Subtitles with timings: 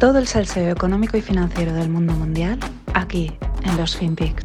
[0.00, 2.58] Todo el salseo económico y financiero del mundo mundial
[2.92, 3.32] aquí
[3.64, 4.44] en los FinPix.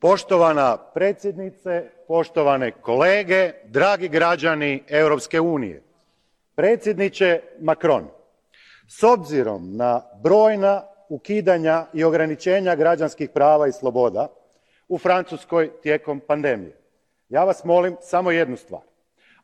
[0.00, 5.82] Poštovana predsjednice, poštovane kolege, dragi građani Europske unije.
[6.54, 8.08] Predsjedniče Macron,
[8.88, 14.28] s obzirom na brojna ukidanja i ograničenja građanskih prava i sloboda
[14.88, 16.76] u Francuskoj tijekom pandemije,
[17.28, 18.82] ja vas molim samo jednu stvar,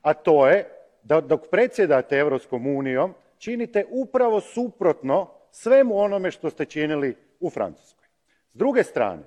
[0.02, 0.75] a to je
[1.06, 8.06] da dok predsjedate Europskom unijom činite upravo suprotno svemu onome što ste činili u Francuskoj.
[8.52, 9.22] S druge strane,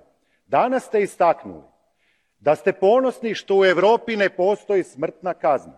[0.48, 1.64] danas ste istaknuli
[2.40, 5.78] da ste ponosni što u Europi ne postoji smrtna kazna.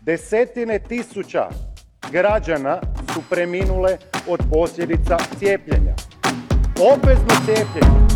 [0.00, 1.48] Desetine tisuća
[2.12, 2.80] građana
[3.14, 5.94] su preminule od posljedica cijepljenja.
[6.94, 8.13] Obvezno cijepljenje.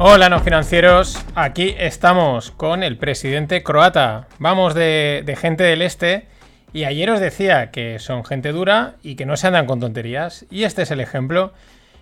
[0.00, 1.18] Hola, no financieros.
[1.34, 4.28] Aquí estamos con el presidente croata.
[4.38, 6.28] Vamos de, gente del este.
[6.72, 10.46] Y ayer os decía que son gente dura y que no se andan con tonterías.
[10.52, 11.52] Y este es el ejemplo.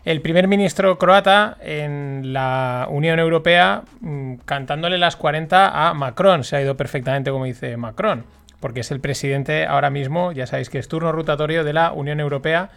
[0.05, 6.45] El primer ministro croata en la Unión Europea mmm, cantándole las 40 a Macron.
[6.45, 8.27] Se ha ido perfectamente como dice Macron.
[8.61, 12.21] Porque es el presidente ahora mismo, ya sabéis que es turno rotatorio de la Unión
[12.21, 12.69] Europea.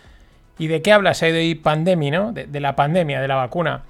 [0.58, 1.14] ¿Y de qué habla?
[1.14, 2.32] Se ha ido ahí pandemia, ¿no?
[2.32, 3.84] De la pandemia, de la vacuna.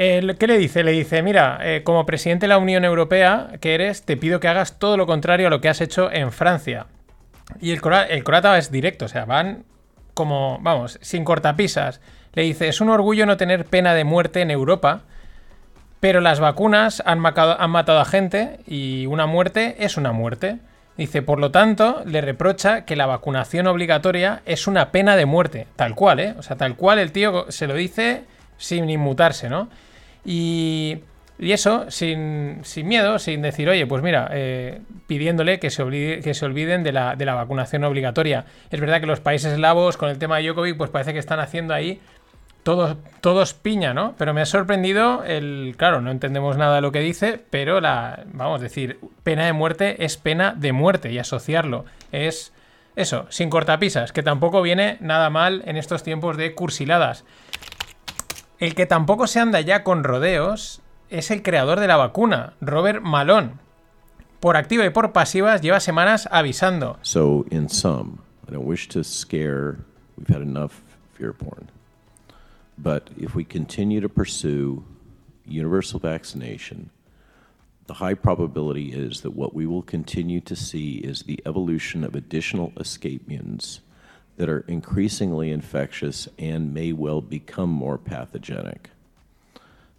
[0.00, 0.84] Eh, ¿Qué le dice?
[0.84, 4.46] Le dice, mira, eh, como presidente de la Unión Europea que eres, te pido que
[4.46, 6.86] hagas todo lo contrario a lo que has hecho en Francia.
[7.60, 9.64] Y el, el croata es directo, o sea, van
[10.14, 12.00] como, vamos, sin cortapisas.
[12.34, 15.00] Le dice, es un orgullo no tener pena de muerte en Europa,
[15.98, 20.58] pero las vacunas han, han matado a gente y una muerte es una muerte.
[20.96, 25.66] Dice, por lo tanto, le reprocha que la vacunación obligatoria es una pena de muerte.
[25.74, 26.34] Tal cual, ¿eh?
[26.38, 28.22] O sea, tal cual el tío se lo dice
[28.58, 29.68] sin inmutarse, ¿no?
[30.30, 30.98] Y,
[31.38, 36.92] y eso, sin, miedo, sin decir, oye, pues mira, eh, pidiéndole que se, olviden de
[36.92, 38.44] la, vacunación obligatoria.
[38.70, 41.40] Es verdad que los países eslavos, con el tema de Djokovic, pues parece que están
[41.40, 41.98] haciendo ahí
[42.62, 44.16] todos, todos piña, ¿no?
[44.18, 45.76] Pero me ha sorprendido el.
[45.78, 48.24] Claro, no entendemos nada de lo que dice, pero la.
[48.34, 52.52] Vamos a decir, pena de muerte es pena de muerte y asociarlo es.
[52.96, 57.24] Eso, sin cortapisas, que tampoco viene nada mal en estos tiempos de cursiladas.
[58.58, 60.80] El que tampoco se anda ya con rodeos
[61.10, 63.52] es el creador de la vacuna, Robert Malone.
[64.40, 66.98] Por activa y por pasivas lleva semanas avisando.
[67.02, 69.78] So, in sum, I don't wish to scare,
[70.16, 70.82] we've had enough
[71.14, 71.70] fear porn.
[72.76, 74.84] But if we continue to pursue
[75.44, 76.90] universal vaccination,
[77.86, 82.14] the high probability is that what we will continue to see is the evolution of
[82.14, 83.26] additional escape
[84.38, 88.90] that are increasingly infectious and may well become more pathogenic.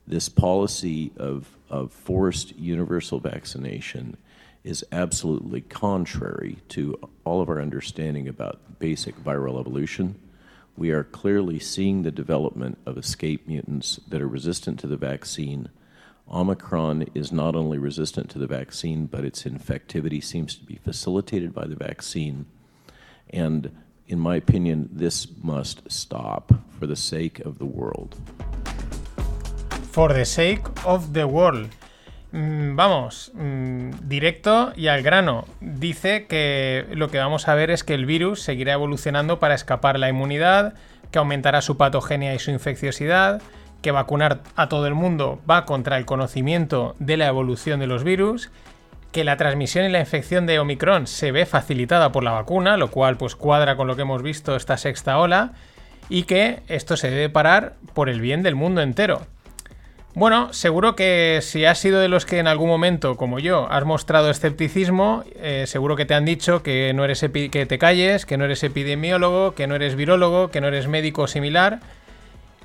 [0.08, 4.16] This policy of, of forced universal vaccination
[4.64, 10.16] is absolutely contrary to all of our understanding about basic viral evolution.
[10.78, 15.68] We are clearly seeing the development of escape mutants that are resistant to the vaccine.
[16.32, 21.54] Omicron is not only resistant to the vaccine, but its infectivity seems to be facilitated
[21.54, 22.46] by the vaccine.
[23.32, 23.72] And
[24.09, 28.16] in my opinion, this must stop for the sake of the world.
[29.92, 31.70] For the sake of the world.
[32.31, 35.46] Mm, vamos, mm, directo y al grano.
[35.62, 39.97] Dice que lo que vamos a ver es que el virus seguirá evolucionando para escapar
[40.00, 40.74] la inmunidad,
[41.12, 43.41] que aumentará su patogenia y su infecciosidad,
[43.81, 48.03] que vacunar a todo el mundo va contra el conocimiento de la evolución de los
[48.03, 48.52] virus
[49.12, 52.92] que la transmisión y la infección de Omicron se ve facilitada por la vacuna, lo
[52.92, 55.53] cual pues cuadra con lo que hemos visto esta sexta ola,
[56.09, 59.22] y que esto se debe parar por el bien del mundo entero.
[60.16, 63.86] Bueno, seguro que si has sido de los que en algún momento, como yo, has
[63.86, 68.36] mostrado escepticismo, eh, seguro que te han dicho que no eres que te calles, que
[68.36, 71.79] no eres epidemiólogo, que no eres virólogo, que no eres médico similar.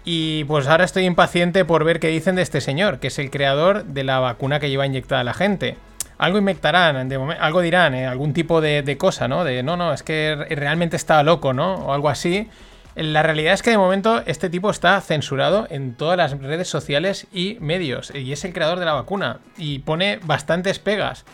[0.06, 3.30] Y pues ahora estoy impaciente por ver qué dicen de este señor, que es el
[3.30, 5.76] creador de la vacuna que lleva inyectada a la gente
[6.18, 9.44] algo inventarán, algo dirán, eh, algún tipo de, cosa, ¿no?
[9.44, 11.74] De no, no, es que realmente estaba loco, ¿no?
[11.74, 12.48] O algo así.
[12.94, 17.26] La realidad es que de momento este tipo está censurado en todas las redes sociales
[17.32, 18.12] y medios.
[18.14, 19.40] Y es el creador de la vacuna.
[19.56, 21.24] Y pone bastantes pegas.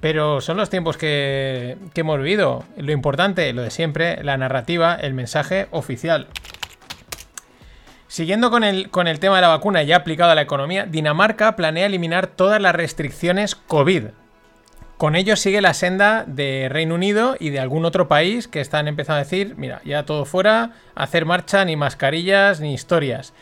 [0.00, 2.64] Pero son los tiempos que, que hemos vivido.
[2.78, 6.28] Lo importante, lo de siempre, la narrativa, el mensaje oficial.
[8.12, 11.56] Siguiendo con el, con el tema de la vacuna ya aplicado a la economía, Dinamarca
[11.56, 14.08] planea eliminar todas las restricciones COVID.
[15.02, 18.86] Con ello sigue la senda de Reino Unido y de algún otro país que están
[18.86, 23.34] empezando a decir, mira, ya todo fuera, hacer marcha, ni mascarillas, ni historias.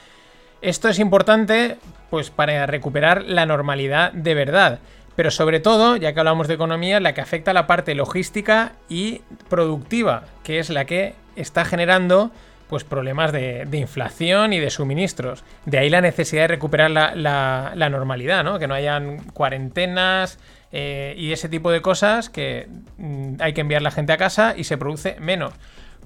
[0.62, 1.76] Esto es importante
[2.08, 4.78] pues para recuperar la normalidad de verdad.
[5.16, 8.72] pero sobre todo, ya que hablamos de economía, la que afecta a la parte logística
[8.88, 9.20] y
[9.50, 12.30] productiva, que es la que está generando
[12.70, 15.42] pues problemas de, inflación y de suministros.
[15.66, 18.60] De ahí la necesidad de recuperar la, normalidad, ¿no?
[18.60, 20.38] Que no hayan cuarentenas
[20.70, 24.54] eh, y ese tipo de cosas que mm, hay que enviar la gente a casa
[24.56, 25.52] y se produce menos.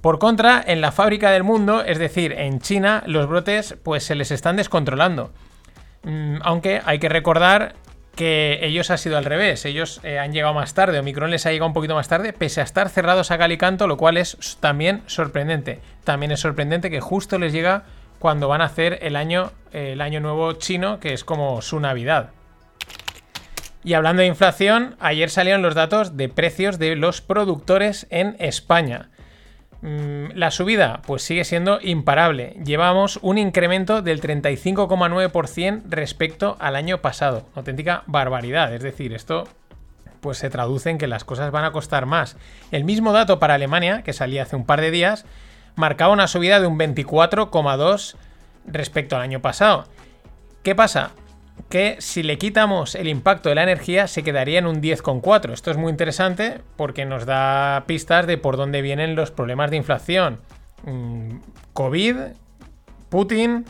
[0.01, 4.15] Por contra, en la fábrica del mundo, es decir, en China, los brotes pues se
[4.15, 5.31] les están descontrolando.
[6.01, 7.75] Mm, aunque hay que recordar
[8.15, 9.65] que ellos ha sido al revés.
[9.65, 12.61] Ellos eh, han llegado más tarde, Omicron les ha llegado un poquito más tarde, pese
[12.61, 15.79] a estar cerrados a Calicanto, lo cual es también sorprendente.
[16.03, 17.83] También es sorprendente que justo les llega
[18.19, 22.31] cuando van a hacer el año, el año nuevo chino, que es como su Navidad.
[23.83, 29.09] Y hablando de inflación, ayer salieron los datos de precios de los productores en España.
[29.85, 32.57] Mm, la subida pues sigue siendo imparable.
[32.65, 37.45] Llevamos un incremento del 35,9% respecto al año pasado.
[37.53, 38.73] Auténtica barbaridad.
[38.73, 39.47] Es decir, esto
[40.21, 42.35] pues se traduce en que las cosas van a costar más.
[42.71, 45.23] El mismo dato para Alemania, que salía hace un par de días,
[45.75, 48.15] marcaba una subida de un 24,2
[48.65, 49.85] respecto al año pasado.
[50.63, 51.11] ¿Qué pasa?
[51.69, 55.51] Que si le quitamos el impacto de la energía se quedaría en un 10,4.
[55.51, 59.77] Esto es muy interesante porque nos da pistas de por dónde vienen los problemas de
[59.77, 60.39] inflación.
[60.83, 61.37] Mm,
[61.73, 62.15] COVID,
[63.09, 63.65] Putin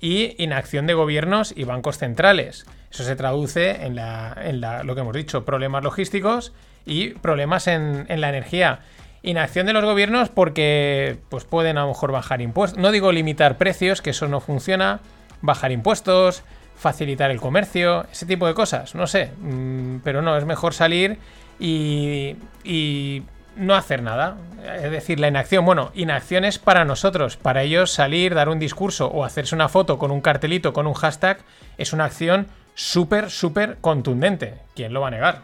[0.00, 2.66] y inacción de gobiernos y bancos centrales.
[2.90, 6.52] Eso se traduce en, lo que hemos dicho, problemas logísticos
[6.86, 8.80] y problemas en, en la energía.
[9.22, 12.80] Inacción de los gobiernos porque pues pueden a lo mejor bajar impuestos.
[12.80, 15.00] No digo limitar precios, que eso no funciona.
[15.42, 16.42] Bajar impuestos,
[16.80, 21.18] facilitar el comercio, ese tipo de cosas, no sé, mm, pero no, es mejor salir
[21.58, 23.22] y, y
[23.54, 24.36] no hacer nada.
[24.82, 29.08] Es decir, la inacción, bueno, inacción es para nosotros, para ellos salir, dar un discurso
[29.08, 31.40] o hacerse una foto con un cartelito, con un hashtag,
[31.76, 34.54] es una acción súper, súper contundente.
[34.74, 35.40] ¿Quién lo va a negar?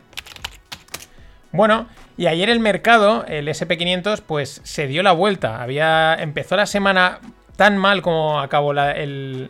[1.52, 1.86] Bueno,
[2.16, 5.62] y ayer el mercado, el SP500, pues se dio la vuelta.
[5.62, 7.20] Había, empezó la semana
[7.56, 8.94] tan mal como acabó la,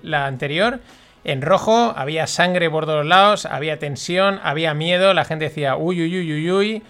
[0.03, 0.81] la anterior
[1.25, 6.03] en rojo, había sangre por todos lados, había tensión, había miedo, la gente decía uy,
[6.03, 6.83] uy, uy, uy, uy,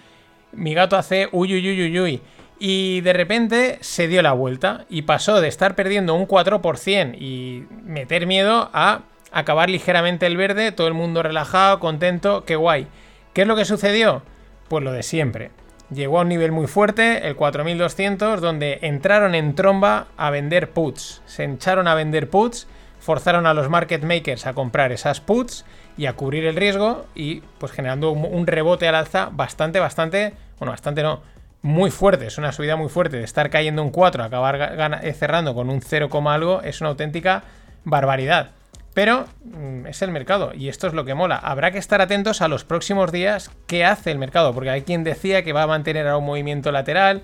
[0.51, 2.21] mi gato hace uy, uy, uy, uy, uy.
[2.59, 7.65] Y de repente se dio la vuelta y pasó de estar perdiendo un 4% y
[7.83, 9.01] meter miedo a
[9.31, 12.87] acabar ligeramente el verde, todo el mundo relajado, contento, qué guay.
[13.33, 14.23] ¿Qué es lo que sucedió?
[14.69, 15.51] Pues lo de siempre.
[15.91, 21.21] Llegó a un nivel muy fuerte, el 4200, donde entraron en tromba a vender puts.
[21.25, 22.67] Se echaron a vender puts
[23.07, 25.63] forzaron a los market makers a comprar esas puts
[25.97, 30.73] y a cubrir el riesgo y pues generando un, rebote al alza bastante, bastante, bueno,
[30.73, 31.21] bastante no,
[31.61, 35.55] muy fuerte, es una subida muy fuerte de estar cayendo un 4, acabar eh, cerrando
[35.55, 37.43] con un 0, algo, es una auténtica
[37.85, 38.51] barbaridad.
[38.93, 41.37] Pero mm, es el mercado y esto es lo que mola.
[41.37, 45.05] Habrá que estar atentos a los próximos días qué hace el mercado, porque hay quien
[45.05, 47.21] decía que va a mantener a un movimiento lateral.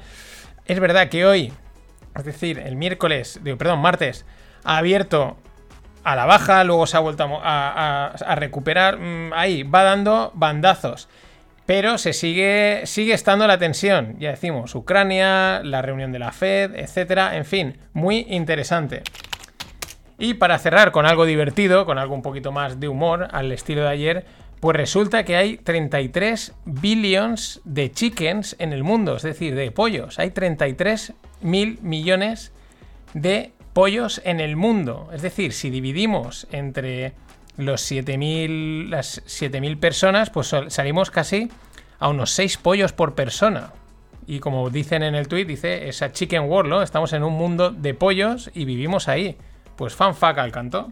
[0.65, 1.51] Es verdad que hoy,
[2.15, 4.25] es decir, el miércoles, perdón, martes,
[4.63, 5.35] ha abierto
[6.03, 8.97] a la baja, luego se ha vuelto a, recuperar.
[8.97, 11.07] Mm, ahí, va dando bandazos.
[11.65, 14.17] Pero se sigue, sigue estando la tensión.
[14.19, 17.37] Ya decimos, Ucrania, la reunión de la Fed, etcétera.
[17.37, 19.03] En fin, muy interesante.
[20.19, 23.83] Y para cerrar con algo divertido, con algo un poquito más de humor, al estilo
[23.83, 24.25] de ayer,
[24.59, 30.19] pues resulta que hay 33 billions de chickens en el mundo, es decir, de pollos.
[30.19, 32.51] Hay 33 mil millones
[33.13, 35.09] de pollos en el mundo.
[35.13, 37.13] Es decir, si dividimos entre
[37.57, 41.49] los 7000 las 7000 personas, pues salimos casi
[41.99, 43.73] a unos 6 pollos por persona.
[44.25, 46.81] Y como dicen en el tweet, dice esa chicken world, ¿no?
[46.81, 49.37] Estamos en un mundo de pollos y vivimos ahí.
[49.75, 50.91] Pues fanfac al canto.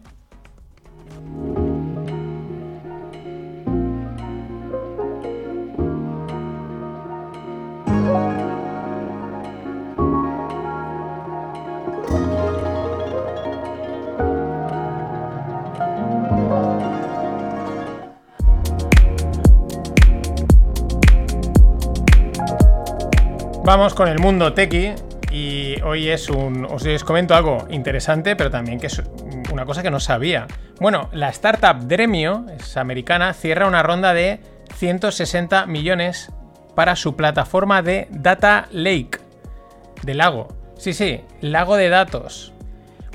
[23.82, 24.94] Con el mundo tequi
[25.32, 26.66] y hoy es un.
[26.66, 29.02] Os, comento algo interesante, pero también que es
[29.52, 30.46] una cosa que no sabía.
[30.80, 34.40] Bueno, la startup Dremio, es americana, cierra una ronda de
[34.76, 36.32] 160 millones
[36.76, 39.18] para su plataforma de Data Lake.
[40.04, 40.50] De lago.
[40.78, 42.54] Sí, sí, lago de datos.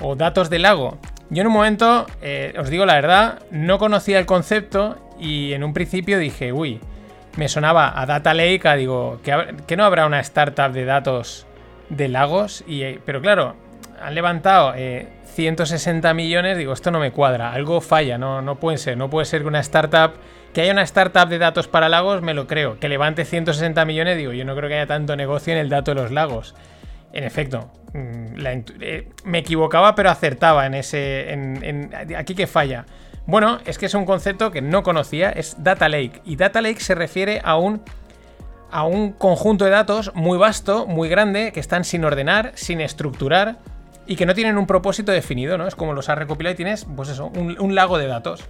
[0.01, 0.99] O datos de lago.
[1.31, 5.63] Yo en un momento, eh, os digo la verdad, no conocía el concepto y en
[5.63, 6.81] un principio dije, uy,
[7.37, 11.47] me sonaba a Data Lake, a, digo, que, no habrá una startup de datos
[11.91, 13.55] de lagos, y, eh, pero claro,
[14.03, 14.75] han levantado
[15.25, 19.11] 160 eh, millones, digo, esto no me cuadra, algo falla, no, no puede ser, no
[19.11, 20.15] puede ser que una startup
[20.53, 22.81] Que haya una startup de datos para lagos, me lo creo.
[22.81, 25.91] Que levante 160 millones, digo, yo no creo que haya tanto negocio en el dato
[25.91, 26.55] de los lagos.
[27.13, 28.47] En efecto, mm,
[28.81, 31.29] eh, me equivocaba, pero acertaba en ese.
[32.17, 32.87] Aquí que falla.
[33.27, 36.23] Bueno, es que es un concepto que no conocía, es Data Lake.
[36.25, 37.83] Y Data Lake se refiere a un,
[38.71, 43.59] a un conjunto de datos muy vasto, muy grande, que están sin ordenar, sin estructurar
[44.07, 45.67] y que no tienen un propósito definido, ¿no?
[45.67, 48.45] Es como los has recopilado y tienes, pues eso, un, lago de datos.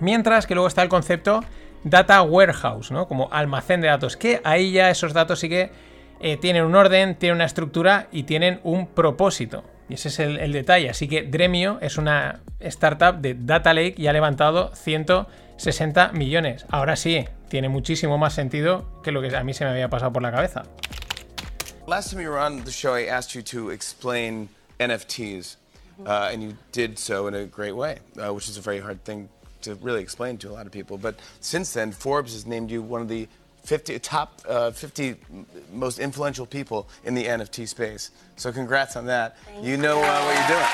[0.00, 1.44] Mientras que luego está el concepto
[1.84, 3.06] Data Warehouse, ¿no?
[3.06, 5.70] Como almacén de datos, que ahí ya esos datos sí que
[6.18, 9.62] eh, tienen un orden, tienen una estructura y tienen un propósito.
[9.88, 10.90] Y ese es el, detalle.
[10.90, 16.66] Así que Dremio es una startup de Data Lake y ha levantado 160 millones.
[16.68, 20.12] Ahora sí, tiene muchísimo más sentido que lo que a mí se me había pasado
[20.12, 20.64] por la cabeza.
[21.86, 25.56] Last time you were on the show, I asked you to explain NFTs,
[26.04, 29.02] uh, and you did so in a great way, uh, which is a very hard
[29.04, 29.30] thing
[29.62, 30.98] to really explain to a lot of people.
[30.98, 33.26] But since then, Forbes has named you one of the
[33.64, 35.16] 50 top uh, 50
[35.72, 38.10] most influential people in the NFT space.
[38.36, 39.36] So congrats on that.
[39.44, 40.68] Thank you know uh, what you're doing.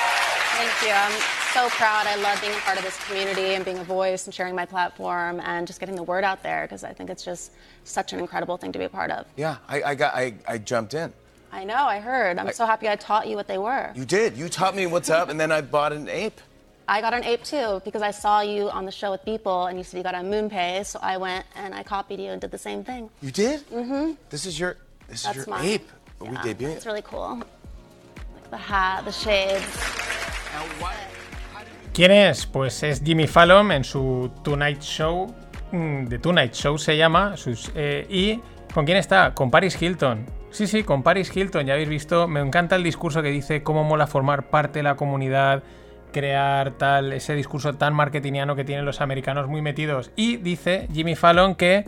[0.55, 0.93] Thank you.
[0.93, 1.11] I'm
[1.53, 2.07] so proud.
[2.07, 4.65] I love being a part of this community and being a voice and sharing my
[4.65, 7.51] platform and just getting the word out there because I think it's just
[7.83, 9.25] such an incredible thing to be a part of.
[9.35, 11.11] Yeah, I, I got I, I jumped in.
[11.51, 11.85] I know.
[11.85, 12.37] I heard.
[12.39, 13.91] I'm I, so happy I taught you what they were.
[13.95, 14.37] You did.
[14.37, 16.39] You taught me what's up, and then I bought an ape.
[16.87, 19.77] I got an ape too because I saw you on the show with people and
[19.77, 22.51] you said you got a MoonPay, so I went and I copied you and did
[22.51, 23.09] the same thing.
[23.21, 23.67] You did?
[23.71, 24.13] Mm-hmm.
[24.29, 24.77] This is your
[25.09, 25.65] this That's is your mine.
[25.65, 25.89] ape.
[26.21, 26.75] Yeah, we debuting?
[26.75, 27.37] It's really cool.
[27.37, 29.65] Like the hat, the shades.
[31.93, 32.45] ¿Quién es?
[32.45, 35.33] Pues es Jimmy Fallon en su Tonight Show.
[35.71, 37.35] Mm, The Tonight Show se llama.
[37.37, 38.41] Sus, eh, y
[38.73, 39.33] ¿con quién está?
[39.33, 40.25] Con Paris Hilton.
[40.51, 41.65] Sí, sí, con Paris Hilton.
[41.65, 42.27] Ya habéis visto.
[42.27, 45.63] Me encanta el discurso que dice cómo mola formar parte de la comunidad
[46.15, 50.11] crear tal, ese discurso tan marketingiano que tienen los americanos muy metidos.
[50.15, 51.83] Y dice Jimmy Fallon que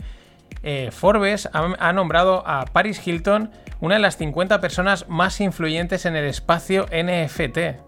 [0.62, 6.14] eh, Forbes ha, nombrado a Paris Hilton una de las 50 personas más influyentes en
[6.14, 7.80] el espacio NFT.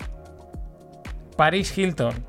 [1.37, 2.25] Paris Hilton.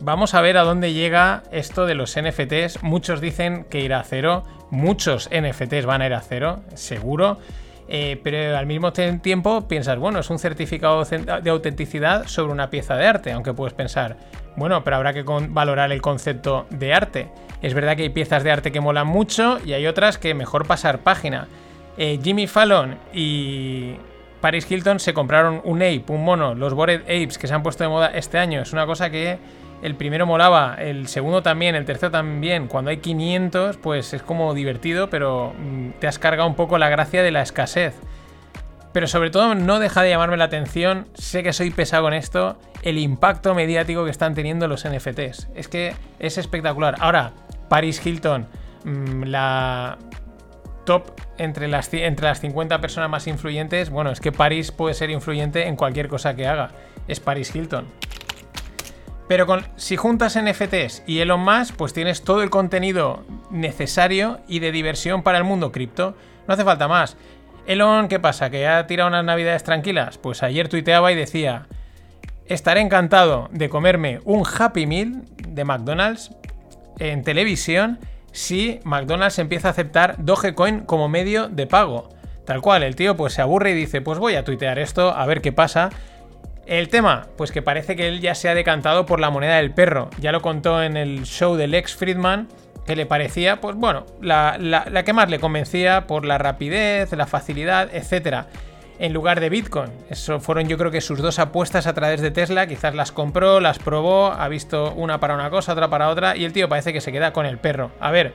[0.00, 2.82] Vamos a ver a dónde llega esto de los NFTs.
[2.82, 4.42] Muchos dicen que irá a cero.
[4.70, 7.38] Muchos NFTs van a ir a cero, seguro.
[7.86, 12.96] Eh, pero al mismo tiempo piensas, bueno, es un certificado de autenticidad sobre una pieza
[12.96, 14.16] de arte, aunque puedes pensar,
[14.56, 17.28] bueno, pero habrá que valorar el concepto de arte.
[17.60, 20.66] Es verdad que hay piezas de arte que molan mucho y hay otras que mejor
[20.66, 21.48] pasar página.
[21.96, 23.96] Eh, Jimmy Fallon y
[24.40, 27.84] Paris Hilton se compraron un ape, un mono, los Bored Apes que se han puesto
[27.84, 28.62] de moda este año.
[28.62, 29.38] Es una cosa que
[29.84, 32.68] el primero molaba, el segundo también, el tercero también.
[32.68, 36.88] Cuando hay 500, pues es como divertido, pero mm, te has cargado un poco la
[36.88, 37.94] gracia de la escasez.
[38.94, 42.58] Pero sobre todo no deja de llamarme la atención, sé que soy pesado con esto,
[42.80, 45.48] el impacto mediático que están teniendo los NFTs.
[45.54, 46.94] Es que es espectacular.
[46.98, 47.32] Ahora,
[47.68, 48.46] Paris Hilton,
[48.84, 49.98] mm, la
[50.86, 55.10] top entre las, entre las 50 personas más influyentes, bueno, es que Paris puede ser
[55.10, 56.70] influyente en cualquier cosa que haga.
[57.06, 57.84] Es Paris Hilton.
[59.28, 64.58] Pero con, si juntas NFTs y Elon Musk, pues tienes todo el contenido necesario y
[64.58, 66.14] de diversión para el mundo cripto.
[66.46, 67.16] No hace falta más.
[67.66, 68.50] Elon, ¿qué pasa?
[68.50, 70.18] ¿Que ha tirado unas navidades tranquilas?
[70.18, 71.66] Pues ayer tuiteaba y decía,
[72.44, 76.30] estaré encantado de comerme un Happy Meal de McDonald's
[76.98, 77.98] en televisión
[78.32, 82.10] si McDonald's empieza a aceptar Dogecoin como medio de pago.
[82.44, 85.24] Tal cual, el tío pues se aburre y dice, pues voy a tuitear esto, a
[85.24, 85.88] ver qué pasa.
[86.66, 89.72] El tema, pues que parece que él ya se ha decantado por la moneda del
[89.72, 90.08] perro.
[90.18, 92.48] Ya lo contó en el show de Lex Friedman,
[92.86, 94.56] que le parecía, pues bueno, la,
[95.04, 98.46] que más le convencía por la rapidez, la facilidad, etc.
[98.98, 99.90] En lugar de Bitcoin.
[100.08, 102.66] Eso fueron yo creo que sus dos apuestas a través de Tesla.
[102.66, 106.44] Quizás las compró, las probó, ha visto una para una cosa, otra para otra, y
[106.44, 107.90] el tío parece que se queda con el perro.
[108.00, 108.32] A ver,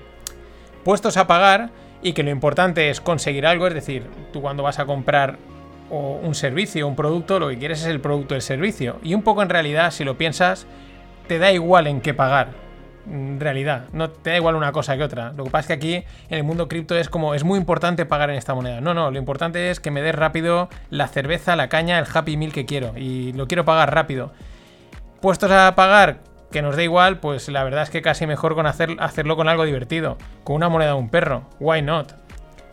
[0.84, 1.72] puestos a pagar
[2.04, 5.38] y que lo importante es conseguir algo, es decir, tú cuando vas a comprar
[5.90, 9.00] o un servicio, un producto, lo que quieres es el producto del servicio.
[9.04, 10.68] Y un poco en realidad, si lo piensas,
[11.28, 12.50] te da igual en qué pagar.
[13.08, 15.32] En realidad, no te da igual una cosa que otra.
[15.32, 15.96] Lo que pasa es que aquí
[16.30, 18.82] en el mundo cripto es como es muy importante pagar en esta moneda.
[18.82, 22.38] No, no, lo importante es que me des rápido la cerveza, la caña, el Happy
[22.38, 24.32] Meal que quiero y lo quiero pagar rápido.
[25.22, 26.20] Puestos a pagar
[26.52, 29.50] que nos da igual, pues la verdad es que casi mejor con hacer, hacerlo con
[29.50, 31.44] algo divertido, con una moneda de un perro.
[31.60, 32.14] Why not?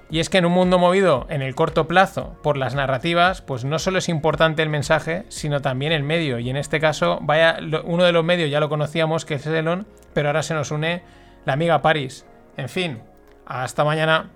[0.08, 3.64] Y es que en un mundo movido en el corto plazo por las narrativas, pues
[3.64, 6.38] no solo es importante el mensaje, sino también el medio.
[6.38, 9.86] Y en este caso, vaya, uno de los medios ya lo conocíamos, que es Elon,
[10.14, 11.02] pero ahora se nos une
[11.44, 12.24] la amiga Paris.
[12.56, 13.02] En fin,
[13.46, 14.30] hasta mañana.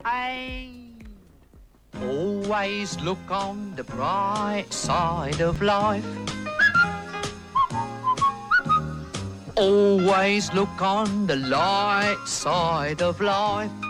[9.56, 13.89] Always look on the light side of life.